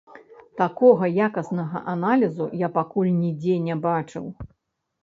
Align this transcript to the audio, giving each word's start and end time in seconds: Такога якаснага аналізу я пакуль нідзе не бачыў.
Такога 0.61 1.09
якаснага 1.27 1.83
аналізу 1.93 2.45
я 2.65 2.71
пакуль 2.79 3.13
нідзе 3.23 3.61
не 3.69 3.81
бачыў. 3.87 4.25